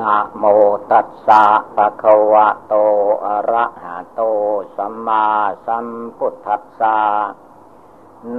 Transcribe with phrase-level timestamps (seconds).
[0.00, 0.44] นะโม
[0.90, 1.44] ตัสสะ
[1.76, 2.74] ปะคะวะโต
[3.26, 4.20] อะระหะโต
[4.76, 5.26] สัมมา
[5.66, 6.98] สัมพุทธัสสะ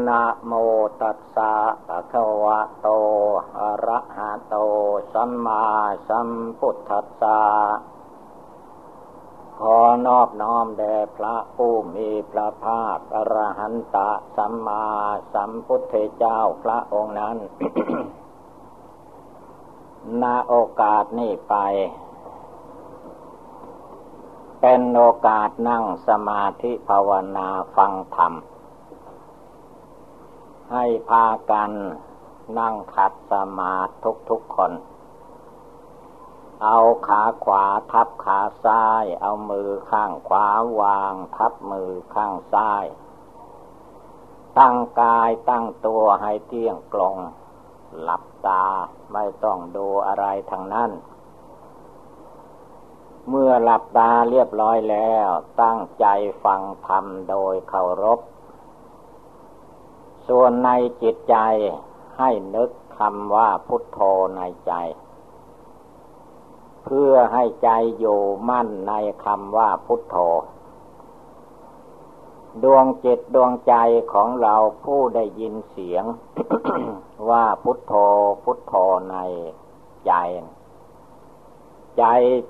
[0.07, 0.51] นะโม
[1.01, 1.53] ตัสสะ
[1.87, 2.87] ปะคะวะโต
[3.59, 4.55] อะระหะโต
[5.13, 5.63] สัมมา
[6.10, 6.29] สัม
[6.60, 7.40] พุทธัสสะ
[9.60, 9.78] ขอ
[10.08, 13.97] นอบน้อมแด่พระผู้มีพระภาคอรหันต
[14.36, 14.86] สัมมา
[15.33, 17.38] สัมพุทธเจ้าพระองค์นั้น
[20.22, 21.55] นาโอกาสนี้ไป
[24.62, 28.34] เป็นโอกาสนั่งสมาธิภาวนาฟังธรรม
[30.71, 31.71] ให้พากัน
[32.59, 33.93] นั่งขัดสมาธิ
[34.29, 34.71] ทุกๆคน
[36.63, 40.48] เอาขาขวาทับขาซ้าย เอามือข้างขวา
[40.81, 42.85] วางทับมือข้างซ้าย
[44.57, 47.17] ตั้งกายตั้งตัวให้เที่ยงกลง
[48.01, 48.65] หลับตา
[49.13, 50.91] ไม่ต้องดูอะไรทางนั้น
[53.29, 55.27] เมื่อหลับตาเรียบร้อยแล้ว
[55.62, 56.05] ตั้งใจ
[56.43, 58.20] ฟังธรรมโดยเคารพ
[60.27, 60.70] ส่วนใน
[61.01, 61.37] จิตใจ
[62.17, 63.99] ให้นึกคำว่าพุทโธ
[64.38, 64.73] ในใจ
[66.84, 67.69] เพื่อให้ใจ
[68.00, 68.94] อยู่มั่นใน
[69.25, 70.17] คำว่าพุทโธ
[72.64, 73.75] ดวงจิตดวงใจ
[74.14, 76.03] ของเราผู้ได้ยินเสียง
[77.30, 77.94] ว่าพุทโธ
[78.44, 78.74] พุทโธ
[79.12, 79.16] ใน
[80.08, 80.14] ใจ
[81.98, 82.04] ใจ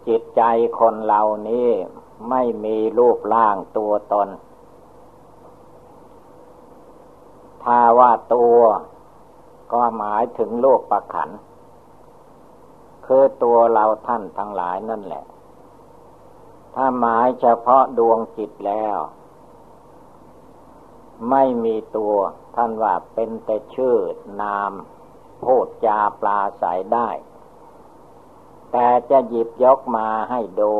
[0.07, 0.43] จิตใจ
[0.79, 1.69] คนเหล่านี้
[2.29, 4.29] ไม่มีรูปร่างตัวตน
[7.63, 8.57] ถ้าว่าตัว
[9.73, 11.29] ก็หมายถึงโลกประขัน
[13.05, 15.25] คือตัวเราท่านทั้งหลายนั่นแหละ
[16.75, 18.97] ถ้าหมายเฉพาะดวงจิตแล้ว
[21.29, 22.15] ไม่มีตัว
[22.55, 23.95] ท่านว่าเป็นแต่ชื่อ
[24.41, 24.71] นาม
[25.43, 27.09] พูดจาปลาใสได้
[28.71, 30.73] แต่จะหยิบยกมาให้ดู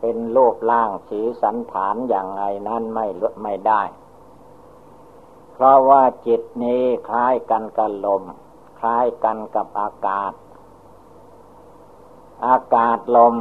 [0.00, 3.82] เป็นรูปร่างสีสันฐานอย่างไรนั้นไม่ลดไม่ได้
[5.52, 8.22] เพราะว่าจิตนี้คล้ายกันกับลม
[8.78, 10.32] คล้ายกันกับอากาศ
[12.46, 13.36] อากาศลม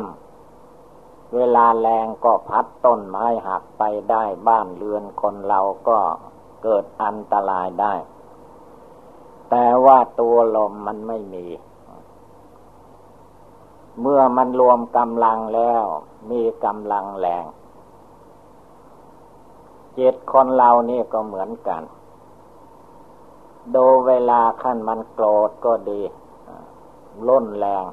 [1.35, 5.99] เวลาแรงก็พัดต้นไม้หักไปได้บ้านเรือนคนเราก็
[6.63, 7.93] เกิดอันตรายได้
[9.49, 11.45] แต่ว่าตัวลมมันไม่มี
[14.01, 15.83] เมื่อมันรวมกำลังแล้ว
[16.31, 17.45] มีกำลังแรง
[19.97, 21.83] จิตคนเรานี่ก็เหมือนกัน
[23.75, 26.01] ดูเวลาขั้นมันโกรธก็ดี
[27.27, 27.85] ล้นแรง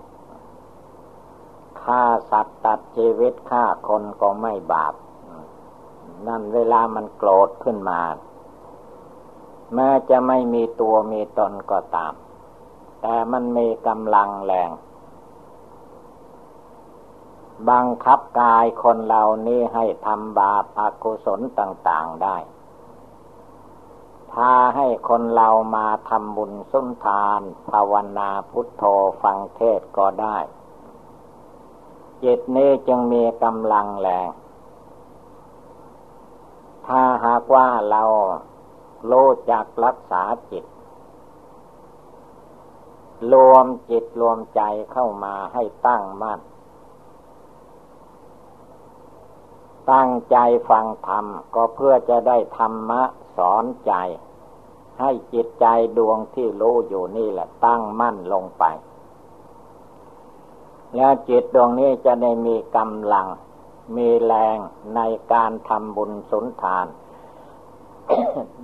[1.83, 4.95] ฆ่าสัตว์ตัดชีวิตฆ่าคนก็ไม่บาป
[6.27, 8.01] นั่นเวลามันโกรธขึ้นมา
[9.75, 12.15] แม้จะไม่มีตัวมีตนก็ตาม
[13.03, 14.71] แต่มันมีกำลังแรง
[17.71, 22.37] บังคับกายคนเหล่านี้ให้ทำบาปอากุศลต่าง ๆได้
[24.33, 27.41] พาให้คนเรามาทำบุญสุนทาน
[27.71, 28.83] ภาวนาพุทโธ
[29.23, 30.37] ฟังเทศก็ได้
[32.23, 34.31] จิตนี้จึงมีกำลังแรง
[36.87, 38.03] ถ้าหากว่าเรา
[39.07, 39.13] โล
[39.51, 40.65] จักรักษาจิต
[43.33, 46.41] รวมจิตรวมใจเข้ามาให้ตั้งมั่น
[49.93, 50.37] ตั้งใจ
[50.71, 53.03] ฟังธรรมก็เพื่อจะได้ธรรมะ
[53.37, 53.93] สอนใจ
[55.01, 55.67] ให้จิตใจ
[55.99, 58.65] ดวงที่รู้อยู่นี่แหละตั้งมั่นลงไป
[60.97, 63.27] แล้วจิตดวงนี้จะได้มีกำลัง
[63.97, 64.59] มีแรง
[64.97, 65.01] ใน
[65.33, 66.87] การทำบุญสุนทาน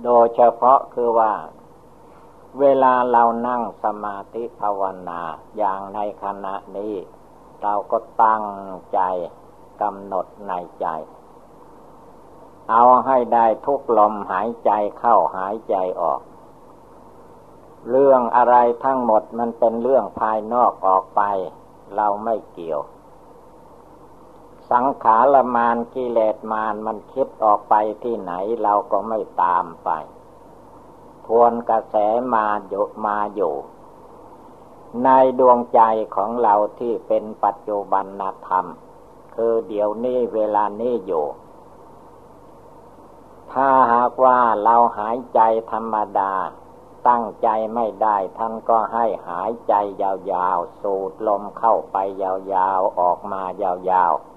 [0.03, 1.33] โดยเฉพาะคือว่า
[2.59, 5.21] เวลาเรานั่งสมาธิภาวนา
[5.57, 6.93] อย่างในขณะนี้
[7.61, 8.43] เราก็ตั้ง
[8.93, 8.99] ใจ
[9.81, 10.87] กำหนดในใจ
[12.69, 16.21] เอาให้ได้ทุกลมหายใจเข้าหายใจออก
[17.89, 21.21] เรื่องอะไรทั้งหมดมันเป็นเรื่องภายนอกออกไป
[21.95, 22.81] เราไม่เกี่ยว
[24.71, 28.33] สังขารมานกิเลสมานมันคิดออกไปที่ไหน
[28.63, 29.89] เราก็ไม่ตามไป
[31.25, 31.95] ทวนกระแส
[32.35, 33.55] มาอยู่มาอยู่
[35.03, 35.09] ใน
[35.39, 35.81] ดวงใจ
[36.15, 38.05] ของเราที่เป็นปัจจุบัน
[38.47, 38.65] ธรรม
[39.35, 41.25] คือเดี๋ยวนี้เวลานี้อยู่
[43.53, 45.39] ถ้าหากว่าเราหายใจ
[45.71, 46.33] ธรรมดา
[47.07, 54.34] ตั้งใจไม่ได้ท่านก็ให้หายใจยาวๆ สูดลมเข้าไปยาวๆ ออกมายาวๆ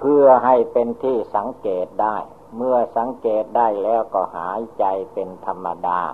[0.00, 2.16] เพื่อให้เป็นที่สังเกตได้
[2.56, 6.12] เมื่อสังเกตได้แล้วก็หายใจเป็นธรรมดาส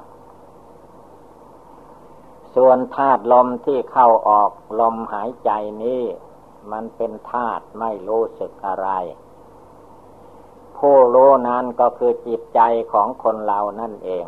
[2.55, 4.51] ส่วนธาตุลมที่เข้าออก
[4.81, 5.51] ลมหายใจ
[5.83, 6.03] นี้
[6.73, 8.89] มันเป็นธาตุไม่รู้สึกอะไร
[10.79, 12.61] ผู้รู้นั้นก็คือจิตใจ
[12.93, 14.27] ของคนเรานั่นเอง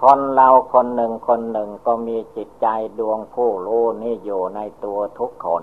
[0.00, 2.66] คนเราคนหนึ่งคนหนึ่งก็มีจิตใจ
[2.98, 5.62] ดวงผู้รู้นี่อยู่ในตัวทุกคน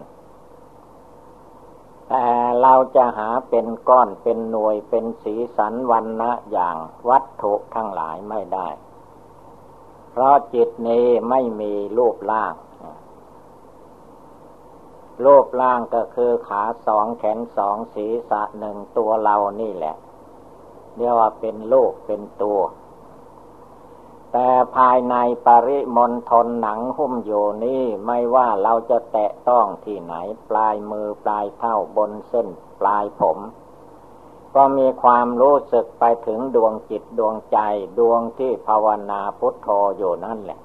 [2.09, 2.27] แต่
[2.61, 6.75] เราจะหาเป็นก้อนเป็นหน่วยเป็นสีสันวันนะอย่าง
[7.09, 8.69] วัตถุทั้งหลายไม่ได้
[10.11, 12.53] เพราะจิตนี้ไม่มีรูปร่าง
[15.25, 19.95] รูปร่างก็คือขาสองแขนสองศีรษะหนึ่งตัวเรานี่แหละ
[20.95, 22.59] เรียกว่าเป็นลูกเป็นตัว
[24.33, 25.15] แต่ภายใน
[25.45, 30.13] ปริมณฑลหนังหุ้มอยู่นี้ไม่ว่าเราจะแตะต้องที่ไหน
[30.49, 32.47] ปลายมือปลายเท้าบนเส้น
[32.79, 33.37] ปลายผม
[34.55, 37.59] ก็มีความรู้สึกไปถึงดวงจิตดวงใจ
[37.99, 40.59] ดวงที่ภาวนาพุทโธอยู่นั่นแหละ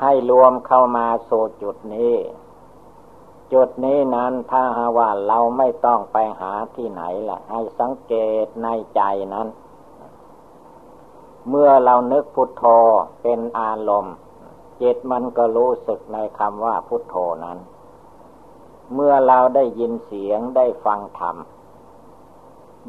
[0.00, 2.14] ให้รวมเข้ามาสู่จุดนี้
[3.52, 8.14] จุดนี้นั้นถ้าหาว่าเราไม่ต้องไปหาที่ไหนละให้สังเก
[8.44, 9.02] ตในใจ
[9.34, 9.48] นั้น
[11.48, 12.64] เมื่อเรานึกพุทโธ
[13.22, 14.16] เป็นอารมณ์
[14.80, 17.58] จิตมันก็รู้สึกในคำว่าพุทโธนั้น
[18.94, 21.36] เมื่อเราได้ยินเสียงได้ฟังธรรม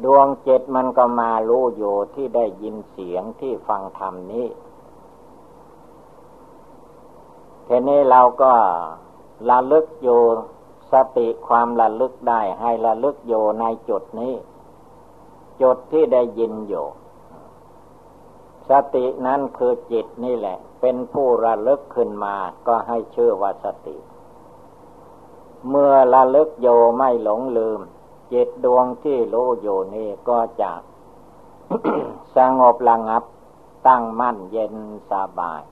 [0.04, 4.46] ดวงจิตมันก็มารู้อยู่ที่ได้ยินเสียงที่ฟังธรรมนี้
[7.66, 8.52] ทีนี้เราก็
[9.50, 10.20] ระลึกอยู่
[10.92, 14.34] สติความระลึกได้ให้ระลึกอยู่ในจุดนี้
[15.62, 16.86] จุดที่ได้ยินอยู่
[18.70, 22.36] สตินั้นคือจิตนี่แหละ เป็นผู้ระลึกขึ้นมา
[22.66, 23.96] ก็ให้ชื่อว่าสติ
[25.68, 27.80] เมื่อระลึกโยไม่หลงลืม
[28.32, 30.72] จิตดวงที่รู้อยู่นี่ก็จะ
[32.36, 33.22] สงบระงับ
[33.86, 34.74] ตั้งมั่นเย็น
[35.10, 35.62] สบาย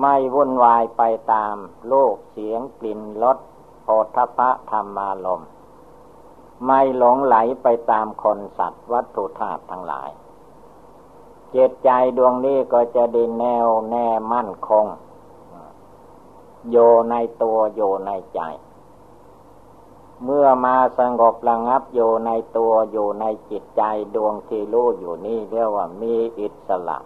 [0.00, 1.02] ไม่วุ่นวายไป
[1.32, 1.56] ตาม
[1.88, 3.38] โลกเสียงกลิ่นรส
[3.82, 5.44] โพธพะธรรมารม
[6.66, 10.10] ไม่หลงไหลไปตามคนสัตว์วัตถุธาตุทั้งหลาย
[11.56, 14.86] จิตใจดวงนี้ก็จะดีแนวแน่มั่นคง
[16.70, 16.76] โย
[17.10, 18.40] ในตัวโยในใจ
[20.24, 23.82] เมื่อมาสงบระงับโยในตัวโยในจิตใจ
[24.14, 26.98] ดวงที่รู้อยู่นี่เรียกว่ามีอิสระ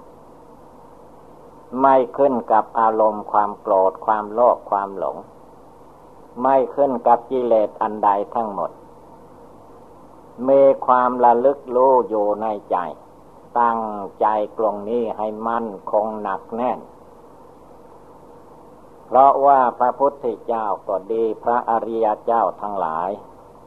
[1.81, 5.17] ไม่ขึ้นกับอารมณ์ความโกรธความโลภความหลง
[6.43, 8.71] ไม่ขึ้นกับกิเลสอันใดทั้งหมด
[10.49, 12.77] มีความระลึกรู้อยู่ในใจ
[13.61, 13.81] ตั้ง
[14.21, 14.27] ใจ
[14.57, 16.79] กลงนี้ให้มั่นคงหนักแน่น
[19.07, 23.11] เพราะว่าพระพุทธเจ้าก็ดีพระอริยเจ้าทั้งหลาย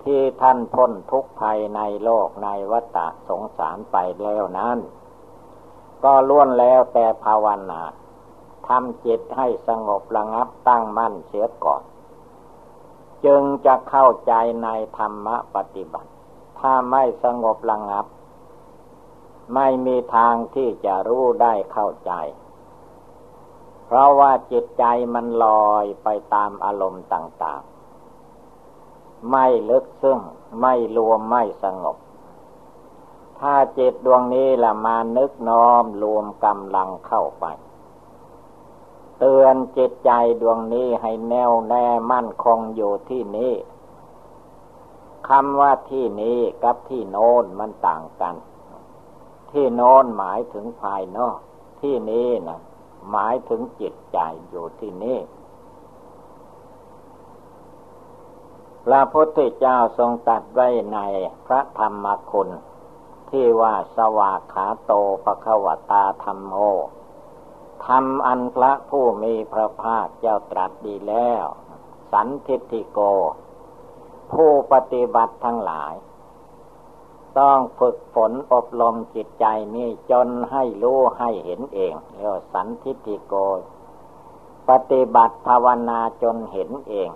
[0.03, 2.97] ที่ท่านพ้นทุกภัยในโลกในวัฏ
[3.27, 4.77] สงสารไปแล้วนั้น
[6.03, 7.81] ก็ล้วนแล้วแต่ภาวนา
[8.67, 11.83] ทำจิตให้สงบระงับตั้งมั่นเสียก่อน
[13.25, 14.33] จึงจะเข้าใจ
[14.63, 16.09] ในธรรมปฏิบัติ
[16.59, 18.05] ถ้าไม่สงบระงับ
[19.53, 22.11] ไม่มีทางที่จะรู้ได้เข้าใจ
[23.85, 24.83] เพราะว่าจิตใจ
[25.13, 27.61] มันลอยไปตามอารมณ์ต่าง
[28.45, 30.19] ๆ ไม่ลึกซึ้ง
[30.61, 31.97] ไม่รวมไม่สงบ
[33.39, 37.45] ถ้าจิตดวงนี้ละมานึกน้อมรวมกำลังเข้าไป
[39.19, 40.11] เตือนจิตใจ
[40.41, 43.53] ดวงนี้ให้แน่วแน่มั่นคงอยู่ที่นี้
[45.29, 48.35] คำว่าที่นี้กับที่โน้นมันต่างกัน
[49.51, 51.37] ที่โน้นหมายถึงภายนอก
[51.81, 52.59] ที่นี้นะ
[53.11, 55.19] หมายถึงจิตใจอยู่ที่นี่
[58.85, 60.99] พระพุทธเจ้าทรงตัดไว้ใน
[61.45, 62.49] พระธรรมคุณ
[63.29, 66.53] ที่ว่าสวากขาโตภควตาธรรมโม
[67.85, 71.45] ธรรมอันพระผู้มีพระภาคเจ้าตรัสดีแล้ว
[72.11, 72.99] สันทิติโก
[74.31, 75.93] ผู้ปฏิบัติทั้งหลาย
[77.39, 83.33] ต้องฝึกฝนอบรมจิตใจนี่จนให้รู้ให้เห็นเองเรียกสันทิติโก
[84.69, 87.09] ปฏิบัติภาวนาจนเห็นเอง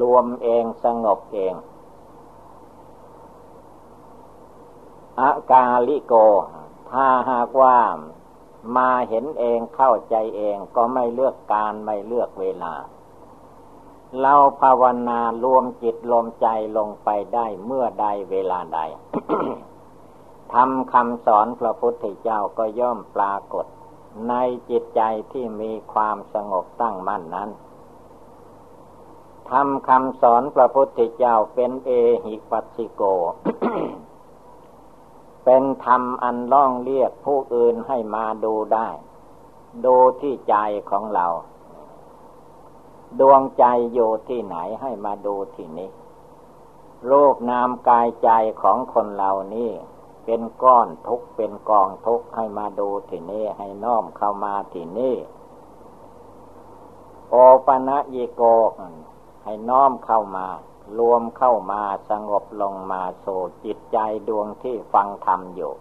[0.00, 1.54] รวมเองสงบเอง
[5.20, 6.14] อากาลิโก
[6.90, 7.78] ถ้าหากว่า
[8.76, 12.74] มาเห็นเองเข้าใจเองก็ไม่เลือกการไม่เลือกเวลา
[14.20, 16.46] เราภาวนารวมจิตรวมใจ
[16.76, 18.80] ลงไปได้เมื่อใดเวลาใด
[20.52, 23.66] ทำคำสอนพระพุทธเจ้าก็ย่อมปรากฏ
[24.28, 24.34] ใน
[24.70, 27.50] จิตใจที่มีความสงบตั้งมั่นนั้น
[29.50, 31.90] ทำคำสอนพระพุทธเจ้าเป็นเอ
[32.24, 33.02] หิปัสสิโก
[35.44, 38.88] เป็นธรรมอันล่องเรียกผู้อื่นให้มาดูได้
[39.84, 40.54] ดูที่ใจ
[40.90, 41.26] ของเรา
[43.20, 45.90] ดวงใจอยู่ที่ไหนให้มาดูที่นี้
[47.10, 48.30] รูปนามกายใจ
[48.62, 49.72] ของคนเรานี่
[50.24, 55.16] เป็นก้อนทุกเป็นกองทุกให้มาดูที่นี่ให้น้อมเข้ามาที่นี่
[57.30, 57.34] โอ
[57.66, 58.42] ปะนะยิโก
[59.44, 60.46] ให้น้อมเข้ามา
[60.98, 63.26] รวมเข้ามาสงบลงมาโส
[63.64, 63.98] จิตใจ
[64.28, 65.72] ดวงที่ฟังธรรมอยู่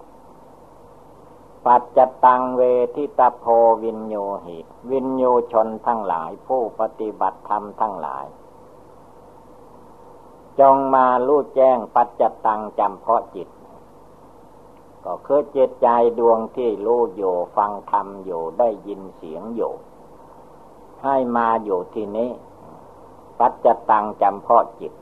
[1.65, 2.61] ปัจจตังเว
[2.95, 3.45] ทิตาโพ
[3.83, 4.57] วินโยหิ
[4.91, 8.25] วินโยชนทั้งหลายผู้ปฏิบัติธรรมทั้งหลาย
[10.59, 13.49] จงมาลู่แจ้งปัจจตังจำเพาะจิต
[15.05, 15.87] ก็คือจิตใจ
[16.19, 19.73] ดวงที่รู้อยู่ฟังธรรมอยู่ได้ยินเสียงอยู่
[21.03, 22.31] ให้มาอยู่ที่นี้
[23.39, 24.93] ปัจจตังจำเพาะจิต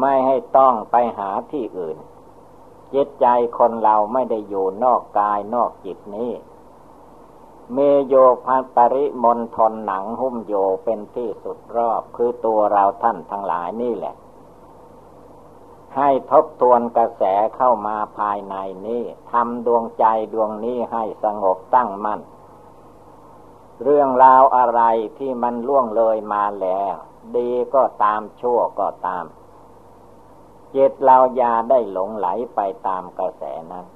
[0.00, 1.96] ไม่ให้ต้องไปหาที่อื่น
[2.94, 3.26] จิตใจ
[3.58, 6.32] คนเราไม่ได้อยู่นอกกายนอกจิตนี้
[7.72, 14.14] เมโยพัปริมณฑลหนังหุ้มโยเป็นที่สุดรอบคือตัวเราท่านทั้งหลายนี่แหละ
[15.96, 17.22] ให้ทบทวนกระแส
[17.56, 18.54] เข้ามาภายใน
[18.86, 22.20] นี้ทำดวงใจดวงนี้ให้สงบตั้งมั่น
[23.82, 24.82] เรื่องราวอะไร
[25.18, 26.94] ที่มันล่วงเลยมาแล้ว
[27.36, 29.24] ดีก็ตามชั่วก็ตาม
[30.74, 33.86] จิตเราอย่าได้หลงไหลไปตามกระแสนั้น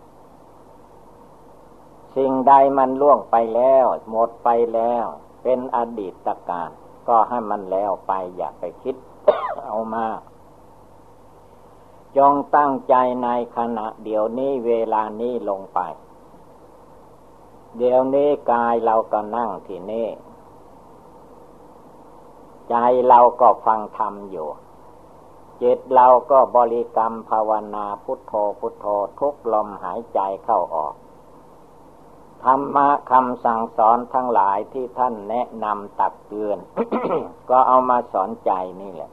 [2.16, 5.04] สิ่งใดมันล่วงไปแล้ว หมดไปแล้ว
[5.42, 6.71] เป็นอดีตการ
[7.09, 8.97] ก็ให้มันแล้วไปอย่าไปคิด
[9.64, 10.06] เอามา
[12.16, 15.80] จงตั้งใจในขณะเดี๋ยวนี้เวลานี้ลงไป
[17.78, 20.09] เดี๋ยวนี้กายเราก็นั่งที่นี่
[22.71, 22.75] ใจ
[23.09, 24.49] เราก็ฟังธรรมอยู่
[25.62, 28.86] จิตเราก็บริกรรมภาวนาพุทโธพุทโธ
[29.20, 30.94] ทุกลมหายใจเข้าออก
[32.44, 36.58] ธรรมะคำสั่งสอนทั้งหลายที่ท่านแนะนำตักเตือน
[37.50, 39.10] ก็เอามาสอนใจนี่แหละ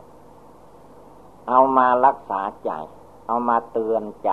[1.50, 2.72] เอามารักษาใจ
[3.28, 4.32] เอามาเตือนใจ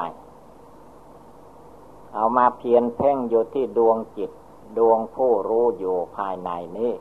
[2.14, 4.30] เอามาเพียนเพ่งอยู่ที่ดวงจิต
[4.78, 6.92] ดวงผู้รู้อยู่ภายในนี้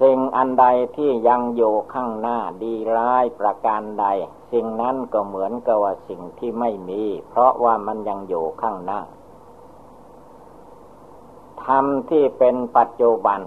[0.00, 4.06] สิ่งอันใดที่ยังอยู่ข้างหน้าดีร้ายประการใด
[4.52, 9.00] สิ่งนั้นก็เหมือนกับว่าสิ่งที่ไม่มี เพราะว่ามันยังอยู่ข้างหน้า
[11.64, 13.40] ธรรมที่เป็นปัจจุบัน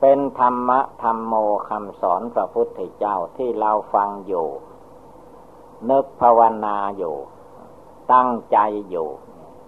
[0.00, 1.34] เป็นธรรมะธรรมโม
[1.68, 4.46] คำสอนพระพุทธเจ้าที่เราฟังอยู่
[5.90, 7.16] นึกภาวนาอยู่
[8.12, 8.58] ตั้งใจ
[8.90, 9.08] อยู่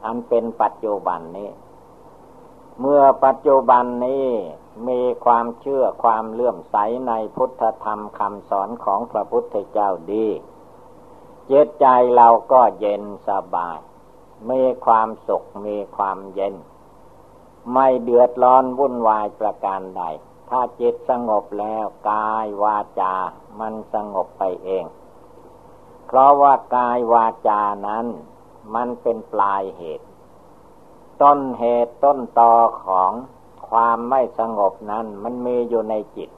[0.04, 1.50] อันเป็นปัจจุบันนี้
[2.80, 4.26] เมื่อปัจจุบันนี้
[4.88, 6.76] มีความเชื่อความเลื่อมใส
[7.08, 10.26] ในพุทธธรรมคำสอนของพระพุทธเจ้าดี
[11.46, 13.78] เจตใจเราก็เย็นสบาย
[14.50, 16.54] มีความสุขมีความเย็น
[17.72, 20.02] ไม่เดือดร้อนวุ่นวายประการใด
[20.50, 23.14] ถ้าจิตสงบแล้วกายวาจา
[23.60, 24.84] มันสงบไปเอง
[26.06, 28.06] เพราะว่ากายวาจานั้น
[28.74, 30.06] มันเป็นปลายเหตุ
[31.22, 32.54] ต้นเหตุต้นตอ
[32.84, 33.12] ของ
[33.68, 36.30] ความไม่สงบนั้นมันมีอยู่ในจิต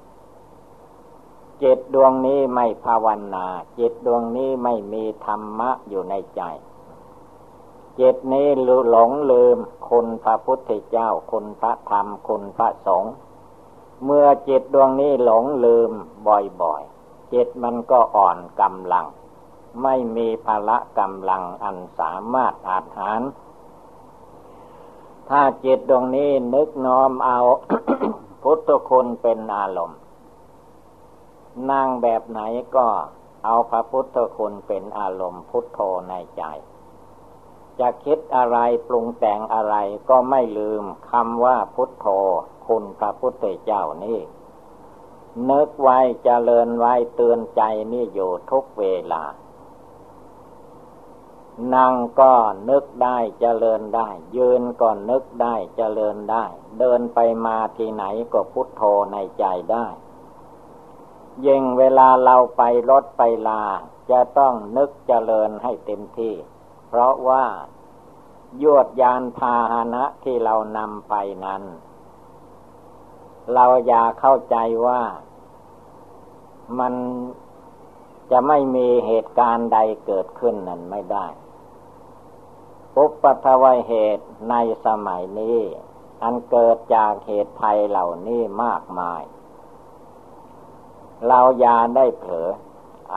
[1.62, 3.46] จิตดวงนี้ไม่ภาวนา
[3.78, 6.42] จิตดวงนี้ไม่มีธรรมะอยู่ในใจ
[8.00, 8.48] จิตนี้
[8.90, 9.58] หลงลืม
[9.88, 13.12] คุณพระพุทธเจ้า คุณพระธรรม คุณพระสงฆ์
[14.04, 15.90] เมื่อจิตดวงนี้หลงลืม
[16.26, 19.06] บ่อยๆ จิตมันก็อ่อนกำลัง
[19.82, 23.20] ไม่มีพละกำลังอันสามารถอาหาร
[25.30, 27.38] ถ้าจิตดวงนี้นึกน้อมเอา
[28.42, 29.98] พุทธคุณเป็นอารมณ์
[31.70, 32.40] นั่งแบบไหน
[32.76, 32.86] ก็
[33.44, 36.42] เอาพระพุทธคุณเป็นอารมณ์พุทโธในใจ
[37.80, 38.58] จะคิดอะไร
[38.88, 39.74] ปรุงแต่งอะไร
[40.10, 42.06] ก็ไม่ลืมคำว่าพุทโธ
[42.66, 44.18] คุณพระพุทธเจ้านี่
[45.50, 49.22] นึกไว้เจริญไว้เตือนใจนี่อยู่ทุกเวลา
[51.74, 52.32] นั่งก็
[52.70, 56.44] นึกได้เจริญได้ ยืนก็นึกได้เจริญได้
[56.78, 59.86] เดินไปมาที่ไหนก็พุทโธในใจได้
[61.46, 63.64] ยิ่งเวลาเราไปรถไปลา
[64.10, 66.34] จะต้องนึกเจริญให้เต็มที่
[66.88, 67.44] เพราะว่า
[68.62, 71.62] ยวดยานพาหนะที่เรานำไปนั้น
[73.54, 75.02] เราอย่าเข้าใจว่า
[76.78, 76.94] มัน
[78.30, 81.26] จะไม่มีเหตุการณ์ใดเกิดขึ้นนั้นไม่ได้
[82.98, 84.54] อุปัทวเหตุใน
[84.86, 85.58] สมัยนี้
[86.22, 89.22] อันเกิดจากเหตุภัยเหล่านี้มากมาย
[91.26, 92.48] เราอย่าได้เผลอ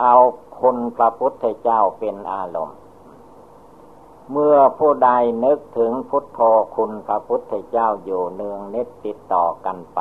[0.00, 0.14] เอา
[0.62, 2.78] คคุณพระพุทธเจ้าเป็นอารมณ์
[4.32, 5.10] เมื่อผู้ใด
[5.44, 6.40] นึกถึงพุทโธ
[6.76, 10.00] คุณพระพุทธเจ้าอยู่เนืองนิดติดต่อกันไป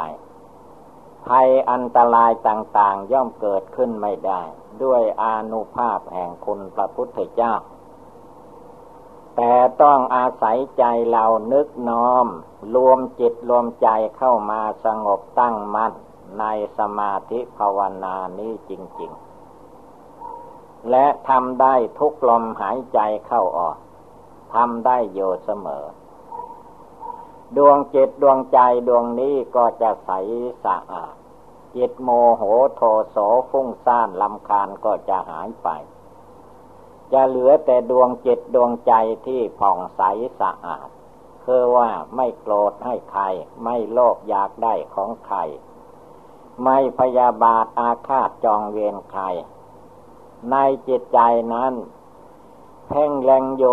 [1.26, 4.42] ภัยอันตรายต่างๆย่อมเกิดขึ้นไม่ได้
[4.84, 7.54] ด้วยอานุภาพแห่งคุณพระพุทธเจ้า
[9.36, 12.28] แต่ต้องอาศัยใจเรานึกน้อม
[12.76, 15.94] รวมจิตรวมใจเข้ามาสงบตั้งมั่น
[16.40, 16.46] ใน
[16.78, 23.78] สมาธิภาวนานี้จริง ๆ และทำได้ทุกลมหายใจเข้าออก
[24.54, 25.86] ทำได้อยู่เสมอ
[27.58, 30.12] ดวงจิตดวงใจดวงนี้ก็จะใส
[30.66, 31.14] สะอาด
[31.76, 32.44] จิตโมโห
[32.76, 33.18] โทโส
[33.50, 35.70] ฟุ้งซ่านลำคาญก็จะหายไป
[37.14, 38.94] จะเหลือแต่ดวงจิตดวงใจ
[39.28, 40.02] ที่ผ่องใส
[40.40, 40.90] สะอาด
[41.44, 43.24] คือว่าไม่โกรธให้ใคร
[43.64, 45.38] ไม่โลภอยากได้ของใคร
[46.64, 49.24] ไม่พยาบาทอาฆาตจองเวรใคร
[50.52, 50.56] ใน
[50.88, 51.20] จิตใจ
[51.54, 51.74] นั้น
[52.88, 53.64] เพ่งแรงโย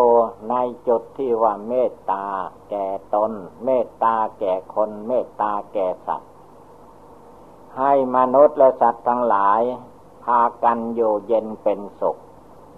[0.50, 0.54] ใน
[0.88, 2.26] จุดที่ว่าเมตตา
[2.70, 3.32] แก่ตน
[3.64, 6.32] เมตตาแก่คนเมตตาแก่สัตว์
[7.78, 9.60] ให้มนุษย์และสัตว์ทั้งหลาย
[10.24, 12.18] พากันอยู่เย็นเป็นสุข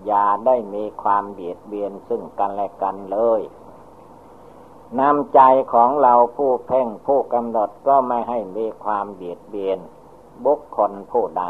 [0.07, 3.40] อย่าได้มีความเบียดเบียนซึ่งกันและกันเลย
[5.00, 5.40] นำใจ
[5.73, 9.78] ของเราผู้เพ่งผู้กำหนดก็ไม่ให้มีความเบียดเบียน
[10.45, 11.45] บุคคลผู้ใด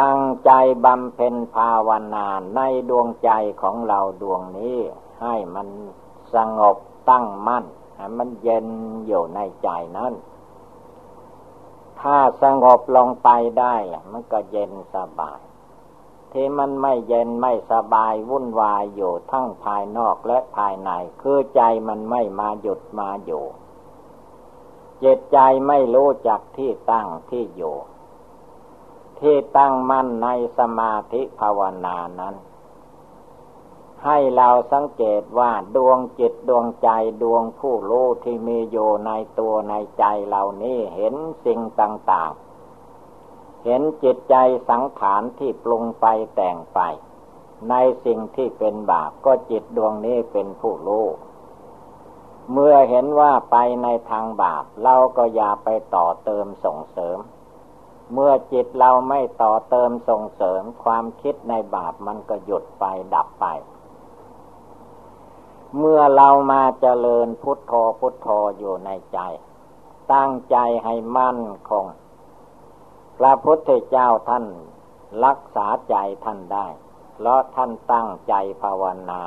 [0.00, 0.50] ตั้งใจ
[0.84, 3.30] บำเพ็ญภาวนาในดวงใจ
[3.62, 4.78] ของเราดวงนี้
[5.22, 5.68] ให้มัน
[6.34, 6.76] สงบ
[7.10, 7.64] ตั้งมั่น
[7.96, 8.66] ให้มันเย็น
[9.06, 10.12] อยู่ในใจนั้น
[12.00, 13.74] ถ้าสงบลงไปได้
[14.10, 15.40] มันก็เย็นสบาย
[16.32, 20.90] ที่มันไม่เย็นไม่สบายวุ่นวายอยู่ทั้งภายนอกและภายใน
[21.22, 23.44] คือใจมันไม่มาหยุดมาอยู่
[25.02, 27.76] จิตใจไม่รู้จักที่ตั้งที่อยู่
[29.20, 32.34] ที่ตั้งมั่นในสมาธิภาวนานั้น
[34.04, 36.88] ให้เราสังเกตว่าดวงจิตดวงใจ
[37.22, 41.14] ดวงผู้รู้ที่มีอยู่ในตัวในใจเหล่านี้เห็น
[41.44, 42.47] สิ่งต่างๆ
[43.64, 44.34] เห็นจิตใจ
[44.70, 46.80] สังขารที่ปรุงไปแต่งไป
[47.70, 51.06] ในสิ่งที่เป็นบาปก็จิตดวงนี้เป็นผู้รู้
[52.52, 57.18] เมื่อเห็นว่าไปในทางบาป เราก็อย่าไปต่อเติมส่งเสริม
[58.12, 63.46] เมื่อจิตเราไม่ต่อเติมส่งเสริมความคิดในบาปมันก็หยุดไปดับไป
[65.78, 69.18] เมื่อเรามาเจริญพุทโธพุทโธอยู่ในใจ
[70.12, 71.86] ตั้งใจให้มั่นคง
[73.18, 74.44] พระพุทธเจ้าท่าน
[75.24, 76.66] รักษาใจท่านได้
[77.14, 79.22] เพราะท่านตั้งใจภาวนา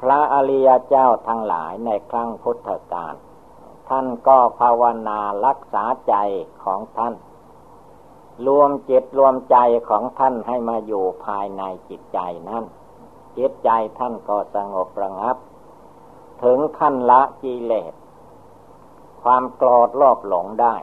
[0.00, 3.14] พระอริยเจ้าทั้งหลายในครั้งพุทธกาล
[3.88, 6.14] ท่านก็ภาวนารักษาใจ
[6.64, 7.14] ของท่าน
[8.46, 9.56] รวมจิตรวมใจ
[9.88, 12.18] ของท่านให้มาอยู่ภายในจิตใจ
[12.48, 12.64] นั้น
[13.38, 15.36] จิตใจท่านก็สงบระงับ
[16.42, 17.92] ถึงขั้นละกิเลส
[19.22, 20.74] ความโกรธรอบหลงได้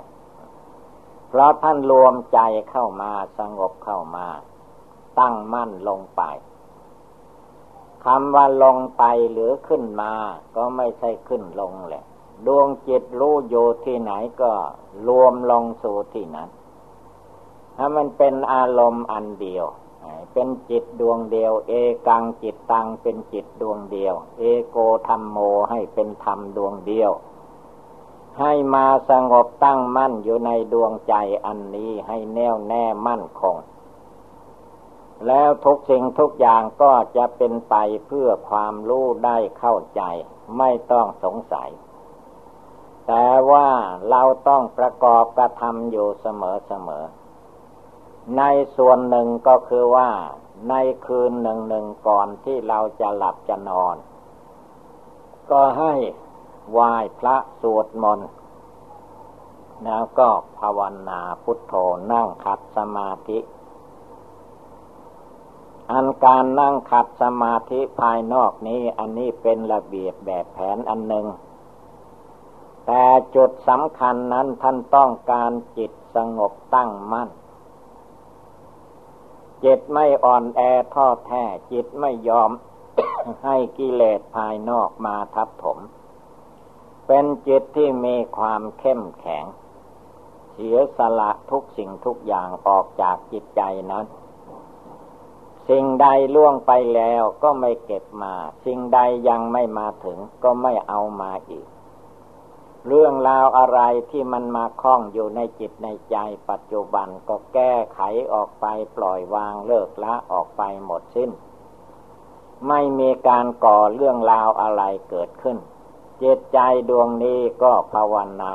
[1.34, 4.28] เพราะท่านรวมใจเข้ามาสงบเข้ามา
[5.20, 6.22] ตั้งมั่นลงไป
[8.06, 10.14] คำว่าลงไปหรือขึ้นมา
[10.56, 12.04] ก็ไม่ใช่ขึ้นลงแหละ
[12.48, 14.52] ดวงจิตรู้อยู่ที่ไหนก็
[15.08, 16.50] รวมลงสู่ที่นั้น
[17.78, 19.66] ถ้ามันเป็นอารมณ์อันเดียว
[20.34, 21.74] เป็นจิตดวงเดียว เอ
[22.08, 25.38] กังจิตตังเป็นจิตดวงเดียว เอโกธรรมโม
[25.70, 27.12] ให้เป็นธรรมดวงเดียว
[28.40, 31.16] ให้มาสงบตั้งมั่นอยู่ในดวงใจ
[31.46, 33.56] อันนี้ให้แน่วแน่มั่นคง
[35.28, 40.02] แล้วทุกสิ่งทุกอย่างก็จะเป็นไปเพื่อความรู้ได้เข้าใจ
[40.58, 41.70] ไม่ต้องสงสัย
[43.08, 43.70] แต่ว่า
[44.10, 47.06] เราต้องประกอบกระทำอยู่เสมอเสมอ
[48.38, 48.44] ใน
[48.78, 50.10] ส่วนหนึ่งก็คือว่า
[50.70, 50.74] ใน
[51.06, 53.96] คืนหนึ่งหนึ่งก่อนที่เราจะหลับจะนอน
[55.52, 55.94] ก็ให้
[56.72, 58.30] ไหว้พระสวดมนต์
[59.84, 61.74] แล้วก็ภาวนาพุทโธ
[62.12, 63.40] นั่งขัดสมาธิ
[65.92, 71.28] อันการนั่งขัดสมาธิภายนอกนี้อันนี้เป็นระเบียบแบบแผนอันหนึ่ง
[72.86, 73.04] แต่
[73.36, 77.30] จุดสำคัญนั้นท่านต้องการจิตสงบตั้งมั่น
[79.64, 80.62] จิตไม่อ่อนแอ
[80.94, 82.52] ท้อแท้จิตไม่ยอม
[83.44, 85.78] ให้กิเลสภายนอกมาทับถม
[87.08, 89.46] เป็นจิตที่มีความเข้มแข็ง
[90.54, 93.62] เสียสละทุกสิ่งทุกอย่างออกจากจิตใจ
[93.92, 94.06] นั้น
[95.70, 98.34] สิ่งใดล่วงไปแล้วก็ไม่เก็บมา
[98.66, 101.68] สิ่งใดยังไม่มาถึงก็ไม่เอามาอีก
[102.88, 103.80] เรื่องราวอะไร
[104.12, 106.18] ที่มันมาคล้องอยู่ในจิตในใจ
[106.50, 108.00] ปัจจุบันก็แก้ไข
[108.34, 111.32] ออกไปปล่อยวางเลิกละออกไปหมดสิ้น
[112.68, 115.58] ไม่มีการก่อเรื่องราวอะไรเกิดขึ้น
[116.20, 118.54] เจตใจดวงนี้ก็ภาวนา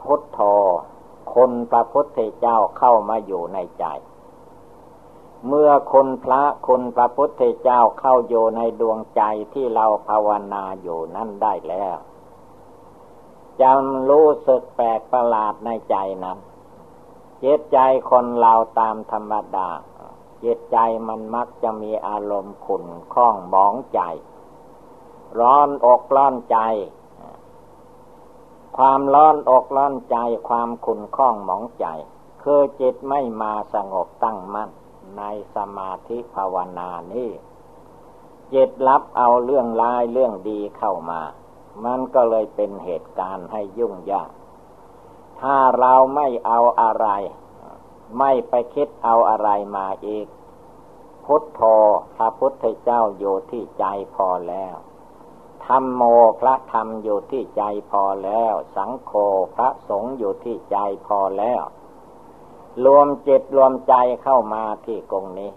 [0.00, 0.40] พุทโธ
[1.34, 3.86] คนพระพุทธเจ้าเข้ามาอยู่ในใจ
[5.48, 11.96] เมื่อคนพระคุณพระพุทธเจ้าเข้าอยู่ในดวงใจที่เราภาวนาอยู่นั่นได้แล้ว
[13.60, 16.38] จำรู้สึกแปลกประหลาดในใจนั้น
[17.40, 17.78] เจตใจ
[18.10, 19.68] คนเราตามธรรมดา
[20.40, 24.00] เจตใจมันมักจะมีอารมณ์ขุ่นข้องมองใจ
[25.40, 26.58] ร้อนอกร้อนใจ
[28.76, 30.16] ความร้อนอกร้อนใจ
[30.48, 31.86] ความขุ่นข้องหมองใจ
[32.42, 34.70] คือจิตไม่มาสงบตั้งมั่น
[35.18, 35.22] ใน
[35.54, 37.30] สมาธิภาวนานี้
[38.54, 41.20] จิตรับเอาเรื่องร้ายเรื่องดีเข้ามา
[41.84, 44.30] มันก็เลยเป็นเหตุการณ์ให้ยุ่งยาก
[45.40, 47.08] ถ้าเราไม่เอาอะไร
[48.18, 50.26] ไม่ไปคิดเอาอะไรมาอีก
[51.24, 51.60] พุทโธ
[52.16, 53.84] พระพุทธเจ้าอยู่ที่ใจ
[54.14, 54.74] พอแล้ว
[55.66, 56.02] ธรรมโม
[56.40, 59.12] พระธรรมอยู่ที่ใจพอแล้ว สังโฆ
[59.54, 61.62] พระสงฆ์อยู่ที่ใจพอแล้ว
[62.84, 65.50] รวมจิตรวมใจเข้ามาที่กงนี้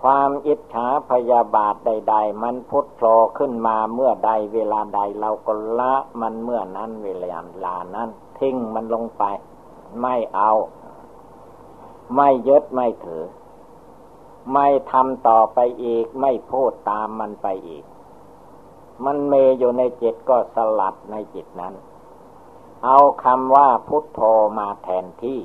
[0.00, 3.02] ความอิจฉาพยาบาทใด ๆ มันพุทโธ
[3.38, 9.24] ขึ้นมาเมื่อใดเวลาใดเราก็ละมันเมื่อนั้นเวลาลานั้น ทิ้งมันลงไป
[10.00, 10.52] ไม่เอา
[12.14, 13.24] ไม่ยึดไม่ถือ
[14.52, 17.84] ไม่ทำต่อไปอีก ไม่พูดตามมันไปอีก
[19.04, 21.74] มันเมอยู่ในจิตก็สลัดในจิตนั้น
[22.84, 24.20] เอาคำว่าพุทโธ
[24.58, 25.40] มาแทนที่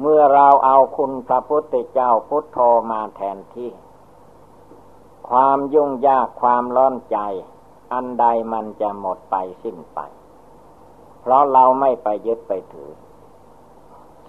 [0.00, 2.58] เมื่อเราเอาคุณพระพุทธเจ้าพุทโธ
[2.90, 3.70] มาแทนที่
[5.28, 7.18] ความยุ่งยากความร้อนใจ
[7.92, 9.98] อันใดมันจะหมดไปสิ้นไป
[11.20, 12.90] เพราะเราไม่ไปยึดไปถือ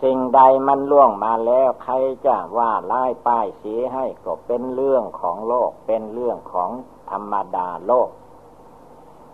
[0.04, 1.94] สิ่งใดมันล่วงมาแล้วใคร
[2.26, 6.70] จะว่าไล่ป้ายสีให้ก็เป็นเรื่องของโลกเป็นเรื่องของ
[7.10, 8.10] ธรรมดาโลก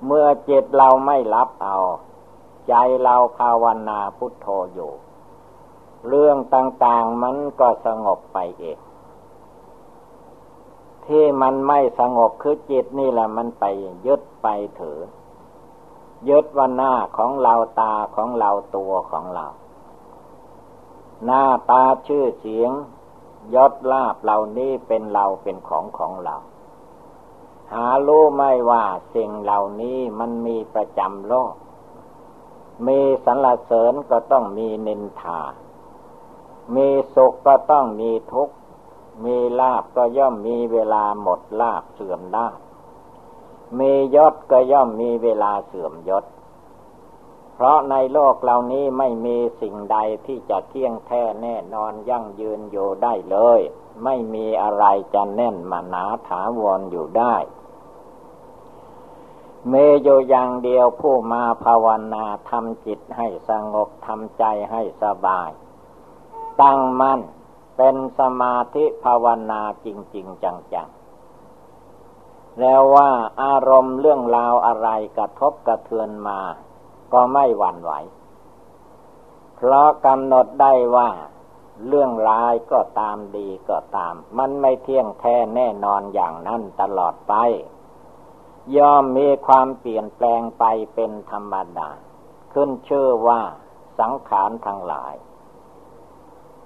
[0.05, 1.77] เมื่อจิตเราไม่รับเอา
[2.67, 4.91] ใจเราภาวนาพุทโธอยู่
[6.07, 8.79] เรื่องต่างๆมันก็สงบไปเอง
[11.05, 13.63] ที่มันไม่สงบคือจิตนี่แหละมันไป
[14.05, 14.47] ยึดไป
[14.79, 14.99] ถือ
[16.29, 19.45] ยึดว่าหน้าของเราตาของเราตัวของเรา
[21.25, 22.71] หน้าตาชื่อเสียง
[23.55, 26.35] ยศลาบเหล่านี้เป็นเราเป็นของของเรา
[27.75, 28.85] หารู้ไม่ว่า
[29.15, 31.53] สิ่งเหล่านี้มันมีประจำโลก
[32.87, 35.41] มีสรรเสริญก็ต้องมีนินทา
[36.75, 38.55] มีสุขก็ต้องมีทุกข์
[39.25, 42.59] มีลาบก็ย่อมมีเวลาหมดลาบเสื่อมลาบ
[43.79, 46.25] มียศก็ย่อมมีเวลาเสื่อมยศ
[47.53, 53.61] เพราะในโลกเหล่านี้ไม่มีสิ่งใดที่จะเที่ยงแท้แน่นอนยั่งยืนอยู่ได้เลย
[54.03, 57.35] ไม่มีอะไรจะแน่นมานาถาวรอยู่ได้
[59.71, 65.49] มโยอย่างเดียวผู้มาภาวนาทำจิตให้สงบทำใจให้สบาย
[66.61, 67.21] ตั้งมั่น
[67.77, 76.39] เป็นสมาธิภาวนาจริง ๆ จังๆ แล้วว่าอารมณ์เรื่องราวอะไรกระทบกระเทือนมา
[77.13, 77.91] ก็ไม่หวั่นไหว
[79.55, 81.09] เพราะกำหนดได้ว่า
[81.87, 87.33] เรื่องร้ายก็ตามดีก็ตาม มันไม่เที่ยงแท้แน่นอนอย่างนั้นตลอดไป
[88.77, 90.63] ย่อมมีความเปลี่ยนแปลงไป
[90.95, 91.89] เป็นธรรมดา
[92.53, 93.41] ขึ้นชื่อว่า
[93.99, 95.13] สังขารทั้งหลาย